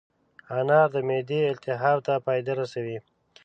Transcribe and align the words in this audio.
انار 0.57 0.87
د 0.93 0.95
معدې 1.07 1.41
التهاب 1.53 1.97
ته 2.05 2.13
فایده 2.25 2.53
لري. 2.59 2.97